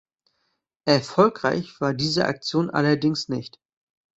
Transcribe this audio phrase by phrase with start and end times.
[0.87, 3.59] Erfolgreich war diese Aktion allerdings nicht.